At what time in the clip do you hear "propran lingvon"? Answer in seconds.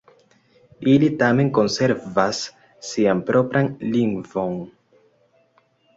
3.29-4.57